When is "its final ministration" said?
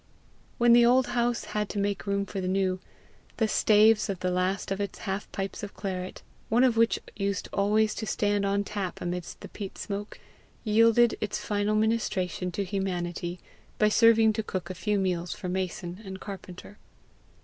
11.21-12.51